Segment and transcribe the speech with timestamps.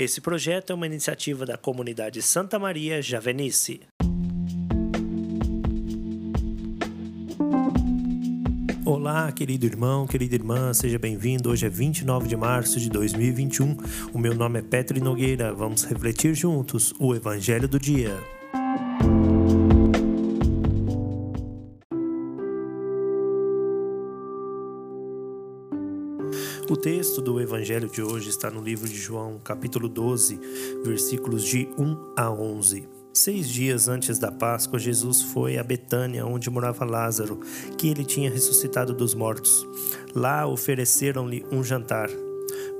[0.00, 3.82] Esse projeto é uma iniciativa da comunidade Santa Maria Javenice.
[8.82, 11.50] Olá, querido irmão, querida irmã, seja bem-vindo.
[11.50, 13.76] Hoje é 29 de março de 2021.
[14.14, 15.52] O meu nome é Petri Nogueira.
[15.52, 18.39] Vamos refletir juntos o Evangelho do Dia.
[26.70, 30.38] O texto do Evangelho de hoje está no livro de João, capítulo 12,
[30.84, 32.88] versículos de 1 a 11.
[33.12, 37.40] Seis dias antes da Páscoa, Jesus foi a Betânia, onde morava Lázaro,
[37.76, 39.66] que ele tinha ressuscitado dos mortos.
[40.14, 42.08] Lá ofereceram-lhe um jantar.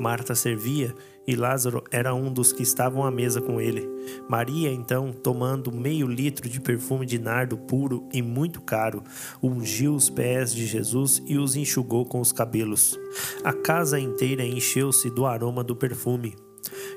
[0.01, 0.95] Marta servia
[1.27, 3.87] e Lázaro era um dos que estavam à mesa com ele.
[4.27, 9.05] Maria, então, tomando meio litro de perfume de nardo puro e muito caro,
[9.43, 12.99] ungiu os pés de Jesus e os enxugou com os cabelos.
[13.45, 16.35] A casa inteira encheu-se do aroma do perfume.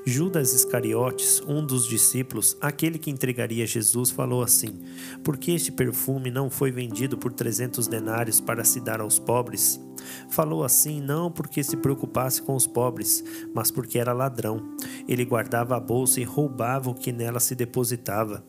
[0.06, 4.82] Judas Iscariotes, um dos discípulos, aquele que entregaria Jesus, falou assim:
[5.22, 9.80] Por que este perfume não foi vendido por trezentos denários para se dar aos pobres?
[10.28, 13.24] Falou assim não porque se preocupasse com os pobres,
[13.54, 14.76] mas porque era ladrão.
[15.08, 18.44] Ele guardava a bolsa e roubava o que nela se depositava.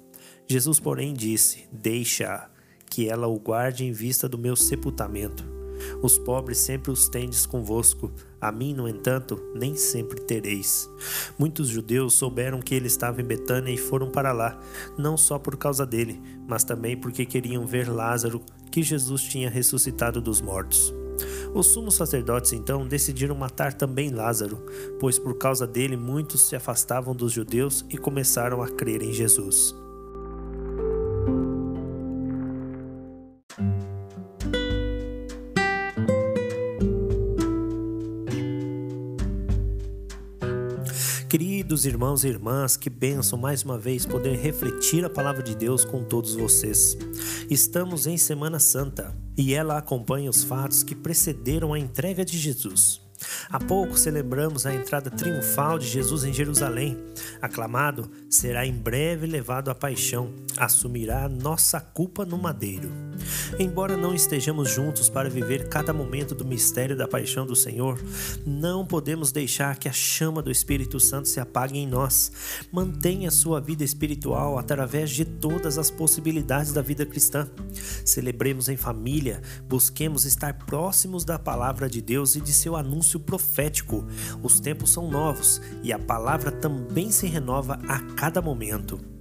[0.45, 2.49] Jesus, porém, disse: Deixa-a,
[2.89, 5.64] que ela o guarde em vista do meu sepultamento.
[6.01, 10.89] Os pobres sempre os tendes convosco, a mim, no entanto, nem sempre tereis.
[11.37, 14.59] Muitos judeus souberam que ele estava em Betânia e foram para lá,
[14.97, 20.21] não só por causa dele, mas também porque queriam ver Lázaro, que Jesus tinha ressuscitado
[20.21, 20.93] dos mortos.
[21.53, 24.65] Os sumos sacerdotes então decidiram matar também Lázaro,
[24.99, 29.73] pois por causa dele muitos se afastavam dos judeus e começaram a crer em Jesus.
[41.29, 45.83] Queridos irmãos e irmãs, que bênção mais uma vez poder refletir a palavra de Deus
[45.83, 46.95] com todos vocês.
[47.49, 53.01] Estamos em Semana Santa e ela acompanha os fatos que precederam a entrega de Jesus.
[53.49, 56.97] Há pouco celebramos a entrada triunfal de Jesus em Jerusalém.
[57.41, 62.89] Aclamado, será em breve levado à paixão, assumirá nossa culpa no madeiro.
[63.59, 67.99] Embora não estejamos juntos para viver cada momento do mistério da paixão do Senhor,
[68.45, 72.31] não podemos deixar que a chama do Espírito Santo se apague em nós.
[72.71, 77.49] Mantenha sua vida espiritual através de todas as possibilidades da vida cristã.
[78.03, 84.05] Celebremos em família, busquemos estar próximos da palavra de Deus e de seu anúncio profético.
[84.41, 89.14] Os tempos são novos e a palavra também se renova a cada momento.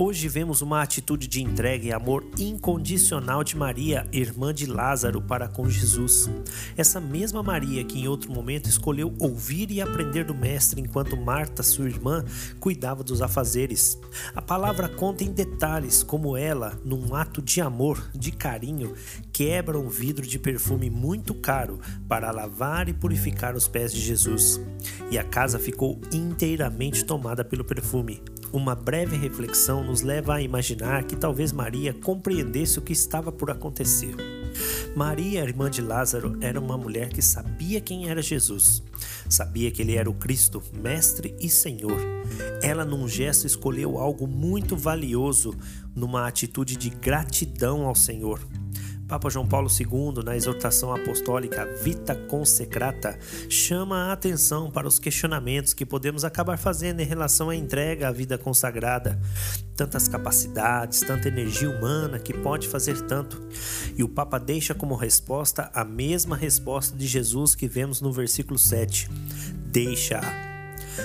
[0.00, 5.48] Hoje vemos uma atitude de entrega e amor incondicional de Maria, irmã de Lázaro, para
[5.48, 6.30] com Jesus.
[6.76, 11.64] Essa mesma Maria que em outro momento escolheu ouvir e aprender do Mestre enquanto Marta,
[11.64, 12.24] sua irmã,
[12.60, 13.98] cuidava dos afazeres.
[14.36, 18.94] A palavra conta em detalhes como ela, num ato de amor, de carinho,
[19.32, 24.60] quebra um vidro de perfume muito caro para lavar e purificar os pés de Jesus.
[25.10, 28.22] E a casa ficou inteiramente tomada pelo perfume.
[28.52, 33.50] Uma breve reflexão nos leva a imaginar que talvez Maria compreendesse o que estava por
[33.50, 34.14] acontecer.
[34.96, 38.82] Maria, irmã de Lázaro, era uma mulher que sabia quem era Jesus.
[39.28, 42.00] Sabia que ele era o Cristo, Mestre e Senhor.
[42.62, 45.54] Ela, num gesto, escolheu algo muito valioso,
[45.94, 48.40] numa atitude de gratidão ao Senhor.
[49.08, 55.72] Papa João Paulo II, na exortação apostólica Vita Consecrata, chama a atenção para os questionamentos
[55.72, 59.18] que podemos acabar fazendo em relação à entrega à vida consagrada.
[59.74, 63.40] Tantas capacidades, tanta energia humana que pode fazer tanto.
[63.96, 68.58] E o Papa deixa como resposta a mesma resposta de Jesus que vemos no versículo
[68.58, 69.08] 7.
[69.70, 70.47] Deixa-a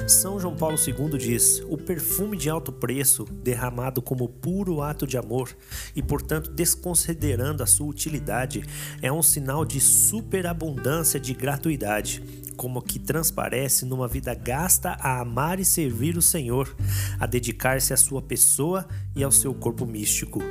[0.08, 5.18] são João Paulo II diz: o perfume de alto preço, derramado como puro ato de
[5.18, 5.50] amor
[5.96, 8.64] e, portanto, desconsiderando a sua utilidade,
[9.02, 12.24] é um sinal de superabundância de gratuidade,
[12.56, 16.76] como que transparece numa vida gasta a amar e servir o Senhor,
[17.20, 20.42] a dedicar-se à sua pessoa e ao seu corpo místico.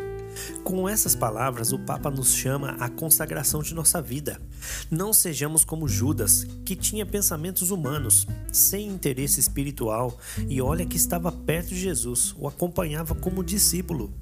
[0.65, 4.41] Com essas palavras, o Papa nos chama à consagração de nossa vida.
[4.91, 10.19] Não sejamos como Judas, que tinha pensamentos humanos, sem interesse espiritual,
[10.49, 14.13] e olha que estava perto de Jesus, o acompanhava como discípulo.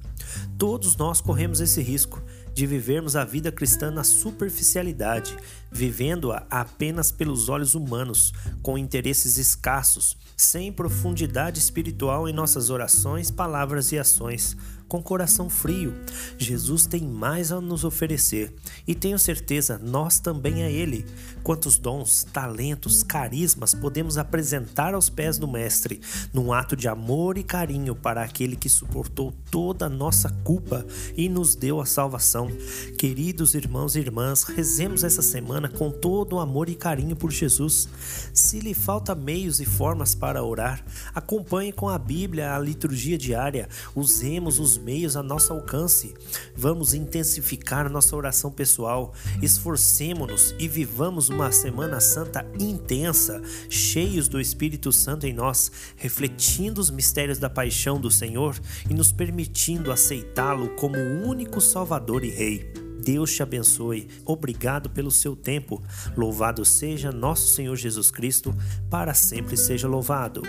[0.58, 5.36] Todos nós corremos esse risco de vivermos a vida cristã na superficialidade,
[5.70, 8.32] vivendo-a apenas pelos olhos humanos,
[8.62, 14.56] com interesses escassos, sem profundidade espiritual em nossas orações, palavras e ações
[14.90, 15.94] com coração frio.
[16.36, 18.52] Jesus tem mais a nos oferecer
[18.86, 21.06] e tenho certeza nós também a Ele.
[21.44, 26.00] Quantos dons, talentos, carismas podemos apresentar aos pés do Mestre,
[26.34, 30.84] num ato de amor e carinho para aquele que suportou toda a nossa culpa
[31.16, 32.50] e nos deu a salvação.
[32.98, 37.88] Queridos irmãos e irmãs, rezemos essa semana com todo o amor e carinho por Jesus.
[38.34, 40.84] Se lhe falta meios e formas para orar,
[41.14, 46.14] acompanhe com a Bíblia a liturgia diária, usemos os meios a nosso alcance.
[46.56, 54.90] Vamos intensificar nossa oração pessoal, esforcemos-nos e vivamos uma Semana Santa intensa, cheios do Espírito
[54.90, 60.96] Santo em nós, refletindo os mistérios da paixão do Senhor e nos permitindo aceitá-lo como
[60.96, 62.90] o único Salvador e Rei.
[63.00, 64.08] Deus te abençoe.
[64.24, 65.82] Obrigado pelo seu tempo.
[66.16, 68.54] Louvado seja nosso Senhor Jesus Cristo,
[68.88, 70.42] para sempre seja louvado.